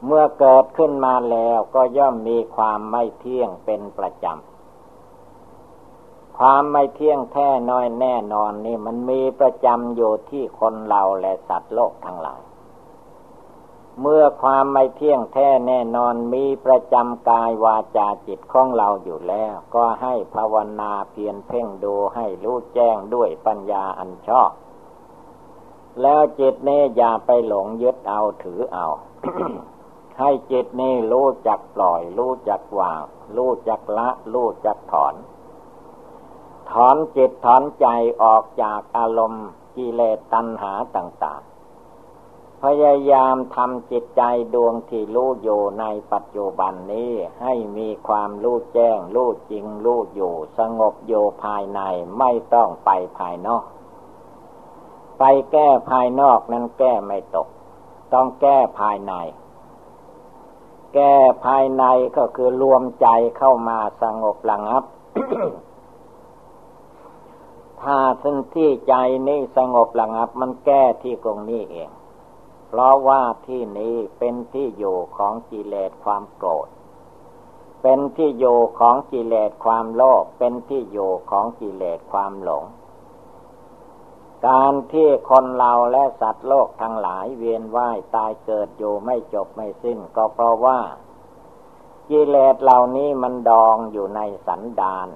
[0.06, 12.42] เมื่อเกิดขึ้นมาแล้วก็ย่อมมีความไม่เที่ยงเป็นประจำ ความไม่เที่ยงแท้น้อยแน่นอนนี่มันมีประจำอยู่ที่คนเราและสัตว์โลกทั้งหลาย
[14.02, 24.52] เมื่อความไม่เที่ยงแท้แน่นอนมีประจำกายวาจาจิตของเราอยู่แล้ว ก็ให้ภาวนาเพียรเพ่งดูให้รู้แจ้งด้วยปัญญาอันชอบ
[26.02, 28.88] แล้วจิตนี้อย่าไปหลงยึดเอาถือเอา
[30.20, 33.02] ให้จิตนี้รู้จักปล่อย รู้จักวาง
[33.38, 35.16] รู้จักละ รู้จักถอน
[36.72, 37.88] ถอนจิตถอนใจ
[38.24, 41.49] ออกจากอารมณ์กิเลสตัณหาต่างๆ
[42.66, 44.22] พยายามทำจิตใจ
[44.54, 51.80] ดวงที่รู้อยู่ในปัจจุบันนี้ให้มีความรู้แจ้งรู้จริงรู้อยู่ สงบอยู่ภายใน
[52.20, 53.64] ไม่ต้องไปภายนอก
[55.20, 57.48] ไปแก้ภายนอกนั้นแก้ไม่ตก
[58.14, 59.14] ต้องแก้ภายใน
[60.94, 61.84] แก้ภายใน
[62.18, 64.84] ก็คือรวมใจเข้ามาสงบระงับ
[67.82, 68.96] ถ้าทันที่ใจ
[69.28, 71.90] นี่สงบระงับมันแก้ที่ตรงนี้เอง
[72.70, 76.68] เพราะว่าที่นี้เป็นที่อยู่ของกิเลสความโกรธ
[77.82, 82.64] เป็นที่อยู่ของกิเลสความโลภ เป็นที่อยู่ของกิเลสความหลง
[84.48, 90.80] การที่คนเราและสัตว์โลกทั้งหลายเวียนว่ายตายเกิดอยู่ไม่จบไม่สิ้นก็เพราะว่า
[92.10, 95.08] กิเลสเหล่านี้มันดองอยู่ในสันดาน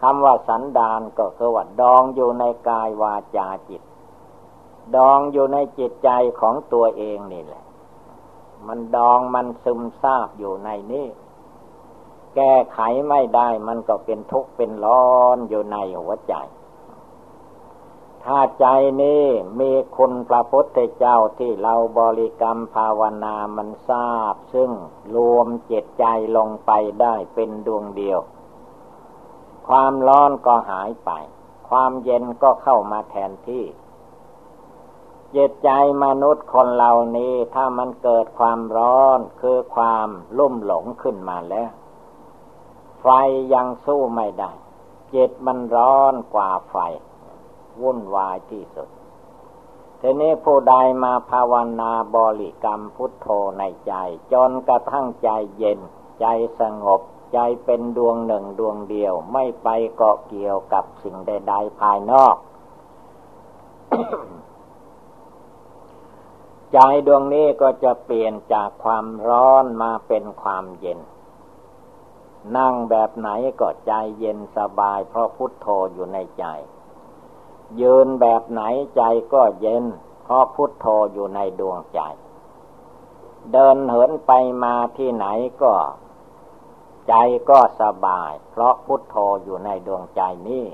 [0.00, 3.82] คำว่าสันดานก็คือว่าดองอยู่ในกายวาจาจิต
[4.96, 7.64] ดองอยู่ในจิตใจของตัวเองนี่แหละ
[8.66, 11.06] มันดองมันซึมซาบอยู่ในนี้
[12.34, 16.34] แก้ไขไม่ได้มันก็เป็นทุกข์เป็นร้อนอยู่ในหัวใจ
[18.24, 18.66] ถ้าใจ
[19.02, 19.24] นี้
[19.60, 24.70] มีคุณพระพุทธเจ้าที่เราบริกรรมภาวนามันทราบ ซึ่ง
[25.16, 26.04] รวมจิตใจ
[26.36, 28.20] ลงไปได้เป็นดวงเดียว
[29.68, 31.10] ความร้อนก็หายไป
[31.68, 33.64] ความเย็นก็เข้ามาแทนที่
[35.36, 35.70] จิตใจ
[36.04, 41.70] มนุษย์คนเหล่านี้ถ้ามันเกิดความร้อนคือความลุ่มหลงขึ้นมาแล้ว
[43.00, 43.06] ไฟ
[43.54, 44.52] ยังสู้ไม่ได้
[45.14, 46.76] จิตมันร้อนกว่าไฟ
[47.80, 48.88] วุ่นวายที่สุด
[50.00, 53.26] ทีนี้ผู้ใดมาภาวนาบริกรรมพุทโธ
[53.58, 53.94] ในใจ
[54.32, 55.80] จนกระทั่งใจเย็น
[56.20, 56.26] ใจ
[56.60, 57.00] สงบ
[57.34, 62.36] ใจเป็นดวงหนึ่งดวงเดียว ไม่ไปเกาะเกี่ยวกับสิ่งใด ๆ ภายนอก
[66.72, 71.00] ใจดวงนี้ก็จะเปลี่ยนจากความร้อนมาเป็นความเย็น
[72.56, 73.28] นั่งแบบไหน
[73.60, 76.44] ก็ใจเย็นสบายเพราะพุทโธอยู่ในใจ
[77.80, 78.62] ยืนแบบไหน
[78.96, 79.84] ใจก็เย็น
[80.22, 82.00] เพราะพุทโธอยู่ในดวงใจ
[83.52, 84.32] เดินเหินไป
[84.64, 85.26] มาที่ไหน
[85.62, 85.74] ก็
[87.08, 87.14] ใจ
[87.50, 90.66] ก็สบาย เพราะพุทโธอยู่ในดวงใจนี้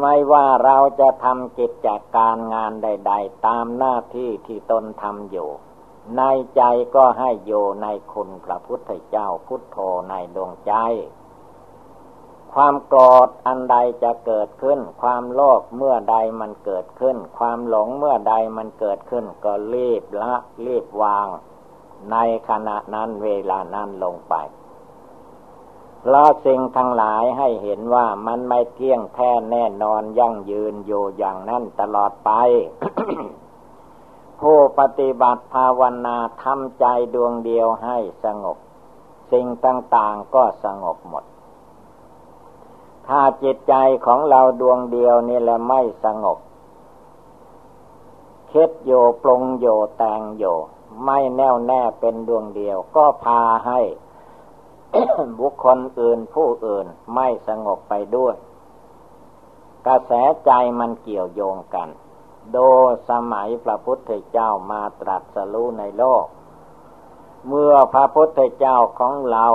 [0.00, 5.50] ไม่ว่าเราจะทำกิจจากการงานใด ๆ ตามหน้าที่ที่ตนทำอยู่
[6.16, 6.22] ใน
[6.56, 6.62] ใจ
[6.94, 9.78] ก็ให้อยู่ในคุณพระพุทธเจ้าพุทโธ
[10.10, 10.72] ในดวงใจ
[12.54, 20.34] ความโกรธอันใดจะเกิดขึ้น ความโลภเมื่อใดมันเกิดขึ้น ความหลงเมื่อใดมันเกิดขึ้น ก็รีบละ
[20.66, 21.26] รีบวาง
[22.12, 22.16] ใน
[22.48, 24.34] ขณะนั้นเวลานั้นลงไป
[26.00, 32.30] เพราะสิ่งทั้งหลายให้เห็นว่ามันไม่เที่ยงแท้แน่นอนยั่งยืนอยู่อย่างนั้นตลอดไป
[34.40, 36.84] ผู้ปฏิบัติภาวนาทำใจ
[37.14, 38.58] ดวงเดียวให้สงบ
[39.32, 41.24] สิ่งต่างๆก็สงบหมด
[43.08, 43.74] ถ้าจิตใจ
[44.06, 46.38] ของเราดวงเดียวนี่แหละไม่สงบ
[48.52, 50.44] คิดโยปรงโยแต่งโย
[51.04, 53.80] ไม่แน่วแน่เป็นดวงเดียว ก็พาให้
[55.38, 58.34] บุคคลอื่นผู้อื่นไม่สงบไปด้วย
[59.86, 60.12] กระแส
[60.44, 61.88] ใจมันเกี่ยวโยงกัน
[62.52, 62.58] โด
[63.10, 66.24] สมัยพระพุทธเจ้ามาตรัสรู้ในโลก
[67.48, 69.46] เมื่อพระพุทธเจ้าของเรา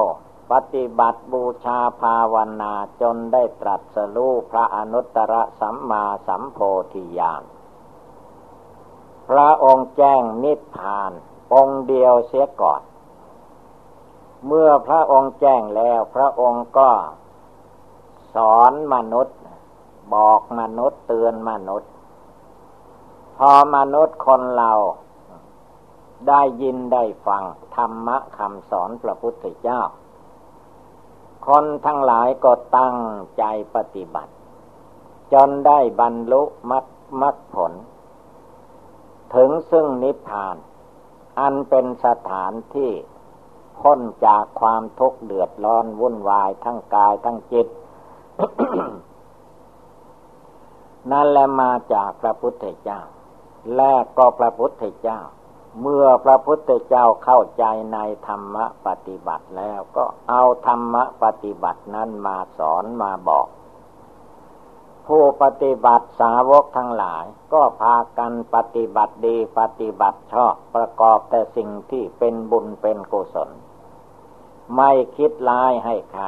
[0.51, 6.59] ปฏิบัติบูชาภาวนาจนได้ตรัสรู้พระอนุตตรสัมมาสัมโพ
[6.93, 7.43] ธิญาณ
[9.29, 11.11] พระองค์แจ้งนิพพาน
[11.53, 12.81] องค์เดียวเสียก่อน
[14.47, 16.91] เมื่อพระองค์แจ้งแล้ว พระองค์ก็
[18.36, 19.38] สอนมนุษย์
[20.13, 21.91] บอกมนุษย์เตือนมนุษย์
[23.38, 24.71] พอมนุษย์คนเรา
[26.27, 27.43] ได้ยินได้ฟัง
[27.75, 29.82] ธรรมะคำสอนพระพุทธเจ้า
[31.47, 32.97] คนทั้งหลายก็ตั้ง
[33.38, 33.43] ใจ
[33.75, 34.34] ปฏิบัติ
[35.34, 36.73] จนได้บรรลุม
[37.23, 37.73] รรคผล
[39.36, 40.56] ถึงซึ่งนิพพาน
[41.39, 42.91] อันเป็นสถานที่
[43.79, 47.67] พ้นจากความทุกข์เดือดร้อนวุ่นวายทั้งกายทั้งจิต
[51.12, 52.99] นั่นแหละมาจากพระพุทธเจ้า
[53.75, 55.19] แรกก็พระพุทธเจ้า
[55.81, 58.55] เมื่อพระพุทธเจ้าเข้าใจในธรรม
[58.88, 63.47] ปฏิบัติแล้วก็เอาธรรมปฏิบัตินั้นมาสอนมาบอก
[65.07, 73.49] ผู้ปฏิบัติสาวกทั้งหลาย ก็พากันปฏิบัติดีปฏิบัติชอบประกอบแต่สิ่งที่เป็นบุญเป็นกุศล
[74.78, 76.23] ไม่คิดร้ายให้ใคร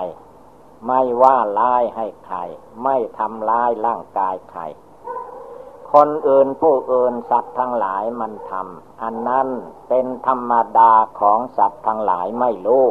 [0.87, 2.37] ไม่ว่าร้ายให้ใคร
[2.83, 4.61] ไม่ทำร้ายร่างกายใคร
[5.93, 9.47] คนอื่นผู้อื่นสัตว์ทั้งหลายมันทำอันนั้น
[9.89, 12.85] เป็นธรรมดาของสัตว์ทั้งหลายไม่รู้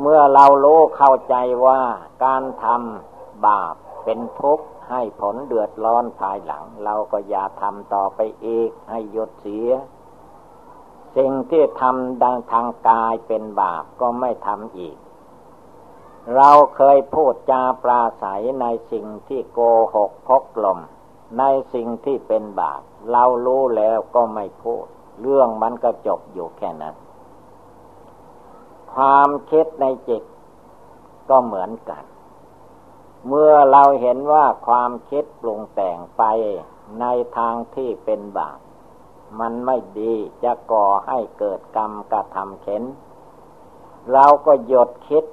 [0.00, 1.34] เมื่อเรารู้เข้าใจ
[1.66, 1.80] ว่า
[2.24, 9.70] การทำบาปเป็นทุกข์ให้ผลเดือดร้อนภายหลัง เราก็อย่าทำต่อไปอีกให้หยุดเสีย
[11.16, 14.96] สิ่งที่ทำดังทางกายเป็นบาปก็ไม่ทำอีก
[16.36, 19.60] เราเคยพูดจาปราศัยในสิ่งที่โก
[19.94, 20.78] หกพกลม
[21.38, 24.84] ในสิ่งที่เป็นบาปเรารู้แล้วก็ไม่พูด
[25.20, 26.94] เรื่องมันก็จบอยู่แค่นั้น
[28.94, 30.22] ความคิดในจิต
[31.30, 32.04] ก็เหมือนกัน
[33.28, 36.22] เมื่อเราเห็นว่าความคิดปรุงแต่งไป
[37.00, 37.06] ใน
[37.38, 38.58] ทางที่เป็นบาป
[39.40, 42.82] มันไม่ดีจะก่อให้เกิดกรรมกระทำเข็น
[44.12, 45.24] เราก็หยดคิด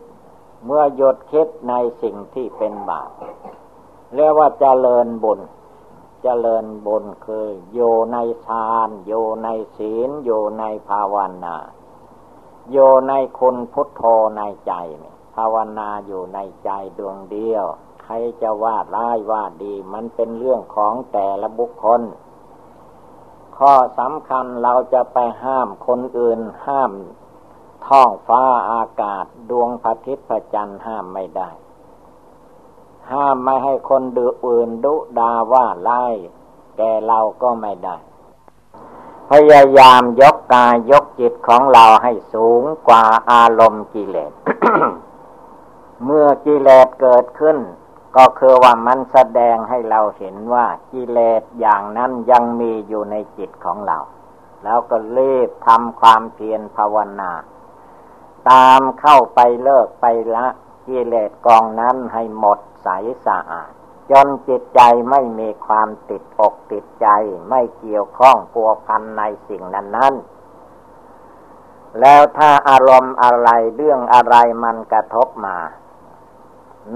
[0.65, 3.11] เมื่อหยดคิดในสิ่งที่เป็นบาป
[4.15, 5.39] เรียกว่าเจริญบุญ
[6.23, 11.55] เจริญบุญคืออยู่ในฌานอยู่ในศีลอยู่ในภาวนา
[12.71, 14.03] อยู่ในคุณพุทโธ
[14.37, 14.73] ในใจ
[15.35, 17.65] ภาวนาอยู่ในใจดวงเดียว
[18.03, 22.01] ใครจะว่าร้ายว่าดี มันเป็นเรื่องของแต่ละบุคคล
[23.57, 26.91] ข้อสำคัญเราจะไปห้ามคนอื่นห้าม
[27.85, 31.49] ท้องฟ้าอากาศดวงพระทิตย์พระจันทร์ห้ามไม่ได้
[33.11, 36.05] ห้ามไม่ให้คนดืออื่นดุดาว่าไล่
[36.77, 37.97] แกเราก็ไม่ได้
[39.29, 44.33] พยายามยกกายยกจิตของเราให้สูงกว่าอารมณ์กิเลส
[46.05, 47.57] เมื่อกิเลสเกิดขึ้น
[48.17, 53.97] ก็คือว่ามันแสดงให้เราเห็นว่ากิเลสอย่างนั้นยังมีอยู่ในจิตของเรา
[54.63, 57.31] แล้วก็รีบทำความเพียรภาวนา
[58.49, 60.45] ตามเข้าไปเลิกไปละ
[60.87, 62.87] กิเลสกองนั้นให้หมดใส
[63.25, 63.71] สะอาด
[64.11, 67.07] จนจิตใจไม่มีความติดอกติดใจ
[67.49, 70.13] ไม่เกี่ยวข้องปัวพันในสิ่งนั้นนั้น
[71.99, 75.57] แล้วถ้าอารมณ์อะไรเรื่องอะไรมันกระทบมา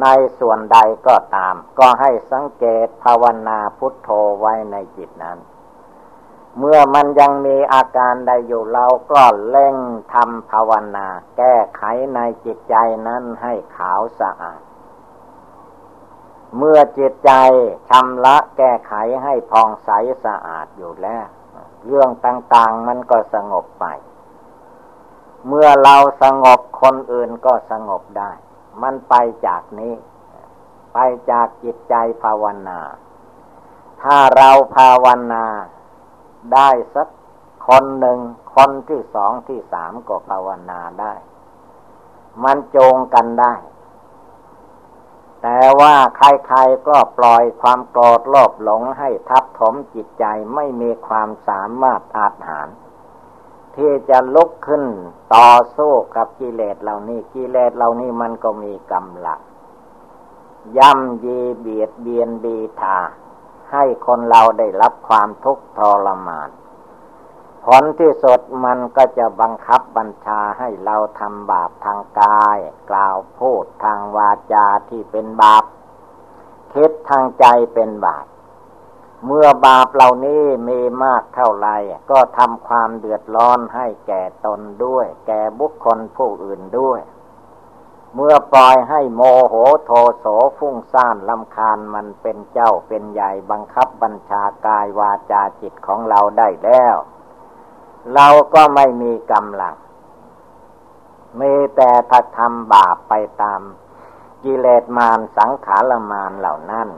[0.02, 0.08] ใน
[0.40, 5.40] ส่วนใดก็ตาม ก็ให้สังเกตภาวนาพุทโธไว้ในจิตนั้น
[6.58, 9.78] เมื่อมันยังมีอาการใดอยู่เราก็เล่ง
[10.14, 11.84] ทำภาวนา แก้ไข
[12.16, 12.76] ในจิตใจ
[13.08, 14.62] นั้นให้ขาวสะอาด
[16.58, 17.32] เมื่อจิตใจ
[17.90, 18.94] ชำระแก้ไข
[19.24, 19.90] ให้พองใส
[20.26, 21.26] สะอาดอยู่แล้ว
[21.86, 23.86] เรื่องต่างๆมันก็สงบไป
[25.48, 28.32] เมื่อเราสงบคนอื่นก็สงบได้
[28.82, 29.16] มันไป
[29.48, 29.94] จากนี้
[30.94, 31.00] ไป
[31.32, 32.80] จากจิตใจภาวนา
[34.02, 35.46] ถ้าเราภาวนา
[36.54, 37.08] ได้สัก
[37.68, 38.20] คนหนึ่ง
[38.56, 41.14] คนที่สองที่สามก็ภาวนาได้
[42.44, 43.54] มันโจงกันได้
[45.42, 52.68] แต่ว่าใครๆก็ปล่อยความโกรธโลภหลงให้ทับถมจิตใจไม่มีความสามารถอาจหาร
[53.78, 54.84] ที่จะลุกขึ้น
[55.36, 59.40] ต่อสู้กับกิเลสเหล่านี้กิเลสเหล่านี้มันก็มีกำลัง
[60.78, 63.00] ย่ำยีเบียดเบียนบีทา
[63.72, 66.50] ให้คนเราได้รับความทุกข์ทรมาน
[67.66, 72.58] ผลที่สุดมันก็จะบังคับบัญชาให้เราทำบาปทางกาย
[72.90, 75.64] กล่าวพูดทางวาจาที่เป็นบาป
[76.74, 78.26] คิดทางใจเป็นบาป
[79.26, 81.70] เมื่อบาปเหล่านี้มีมากเท่าไร
[82.12, 87.02] ก็ทำความเดือดร้อนให้แก่ตนด้วย แก่บุคคลผู้อื่นด้วย
[88.16, 89.54] เมื่อปล่อยให้โมโห
[89.86, 90.26] โทโส
[90.58, 96.96] ฟุ้งซ่านลำคาญมันเป็นเจ้าเป็นใหญ่บังคับบัญชากายวาจาจิตของเราได้แล้ว
[98.14, 99.76] เราก็ไม่มีกำลัง
[101.42, 103.62] มีแต่ถ้าทำบาปไปตาม
[104.44, 106.90] กิเลสมารสังขารมารเหล่านั้น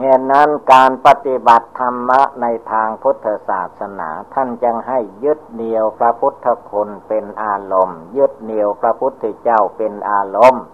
[0.00, 10.64] เหตุนั้นการปฏิบัติธรรมะในทางพุทธศาสนา ท่านจึงให้ยึดเหนี่ยวพระพุทธคุณเป็นอารมณ์ ยึดเหนี่ยวพระพุทธเจ้าเป็นอารมณ์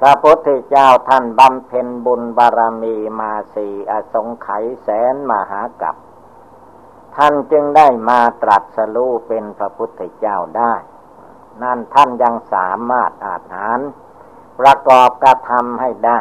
[0.00, 5.94] พระพุทธเจ้าท่านบำเพ็ญบุญบารมีมาสีอสงไขยแสนมหากับ
[7.16, 10.74] ท่านจึงได้มาตรัสรู้เป็นพระพุทธเจ้าได้
[11.62, 13.78] นั่นท่านยังสามารถอาหาร
[14.60, 16.20] ประกอบกระทำให้ได้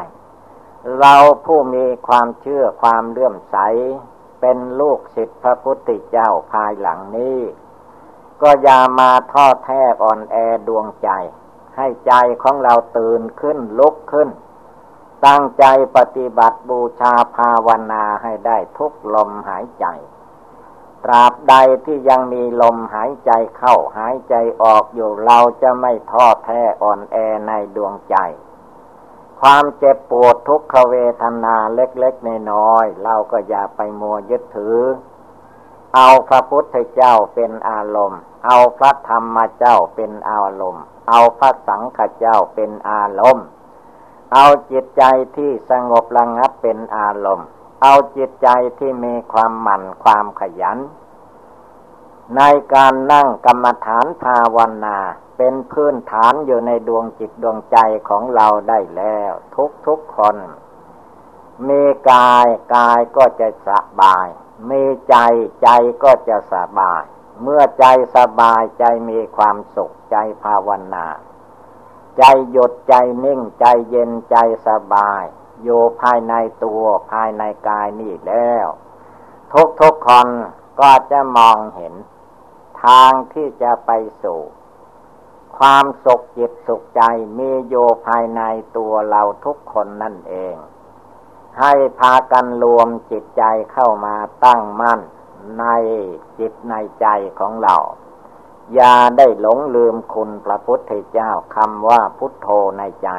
[0.99, 3.57] เราผู้มีความเชื่อความเลื่อมใส
[4.41, 7.39] เป็นลูกศิษย์พระพุทธเจ้าภายหลังนี้
[8.41, 10.35] ก็อย่ามาทอดแท้อ่อนแอ
[10.67, 11.09] ดวงใจ
[11.75, 14.29] ให้ใจของเราตื่นขึ้นลุกขึ้น
[15.25, 15.65] ตั้งใจ
[15.97, 19.85] ปฏิบัติบูชาภาวนาให้ได้ทุกลมหายใจ
[21.03, 21.55] ตราบใด
[21.85, 27.15] ที่ยังมีลมหายใจเข้าหายใจออกอยู่เราจะไม่ทอดแท้อ่อนแอ
[27.47, 28.15] ในดวงใจ
[29.41, 34.79] ความเจ็บปวดทุกขเวทนาเล็กๆในน้อยเราก็อย่าไปมัวยึดถือ
[35.95, 43.45] เอาพระพุทธเจ้าเป็นอารมณ์ เอาพระธรรมเจ้าเป็นอารมณ์ เอาพระสังฆเจ้าเป็นอารมณ์
[44.33, 45.03] เอาจิตใจ
[45.37, 47.47] ที่สงบระงับเป็นอารมณ์
[47.83, 50.77] เอาจิตใจที่มีความหมั่นความขยัน
[52.37, 52.41] ใน
[52.73, 54.97] การนั่งกรรมฐานภาวนา
[55.37, 57.77] เป็นพื้นฐานอยู่ในดวงจิตดวงใจ
[58.09, 60.37] ของเราได้แล้ว ทุกทุกคน
[61.67, 63.69] มีกายกายก็จะส
[64.01, 64.27] บาย
[64.69, 65.15] มีใจ
[65.63, 65.69] ใจ
[66.03, 67.03] ก็จะสบาย
[67.41, 71.07] เมื่อใจสบายใจมีความสุขใจภาวนา
[72.17, 75.23] ใจหยุดใจนิ่งใจเย็นใจสบาย
[75.63, 78.67] อยู่ภายในตัวภายในกายนี่แล้ว
[79.53, 80.27] ทุกทุกคน
[80.79, 81.93] ก็จะมองเห็น
[82.83, 83.91] ทางที่จะไป
[84.23, 84.39] สู่
[85.57, 87.01] ความสุขจิตสุขใจ
[87.37, 87.75] มีโย
[88.07, 88.41] ภายใน
[88.77, 90.55] ตัวเราทุกคนนั่นเอง
[91.59, 94.15] ให้พากันรวมจิตใจเข้ามา
[94.45, 94.99] ตั้งมั่น
[95.59, 95.65] ใน
[96.39, 97.07] จิตในใจ
[97.39, 97.75] ของเรา
[98.73, 102.47] อย่าได้หลงลืมคุณพระพุทธเจ้าคำว่าพุทโธ
[102.77, 103.09] ในใจ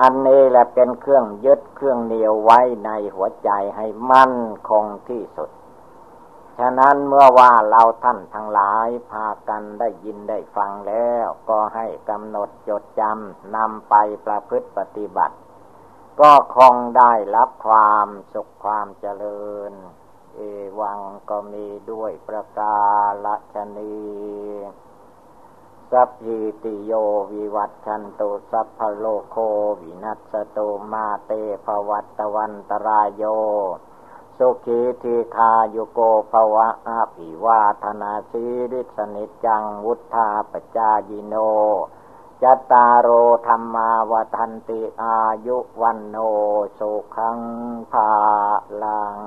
[0.00, 4.36] อันนี้แหละเป็นเครื่องยึดเครื่องเหนียวไว้ในหัวใจให้มั่น
[4.68, 5.50] คงที่สุด
[6.58, 13.94] ฉะนั้นเมื่อว่าเราท่านทั้งหลายพากันได้ยินได้ฟังแล้ว ก็ให้กำหนดจดจำนำไป
[14.26, 15.36] ประพฤติปฏิบัติ
[16.20, 19.72] ก็คงได้รับความสุขความเจริญ
[20.36, 20.40] เอ
[20.80, 22.80] วังก็มีด้วยประกา
[23.54, 23.94] ศนี
[25.92, 26.92] สัพพิติโย
[27.32, 29.36] วิวัตชันตุสัพพโลโค
[29.80, 31.32] วินัสตุมาเต
[31.64, 33.24] ภวัตวันตรายโย
[34.42, 41.34] สุขีทีคาโยโกภวะอาภิวาธนาสีริสนิจังวุธาปจายิโน
[42.42, 43.08] จตารโอ
[43.46, 45.16] ธรรมาวทันติอา
[45.46, 46.16] ยุวันโน
[46.78, 47.38] สุขัง
[47.92, 48.10] ภา
[48.82, 49.18] ลัง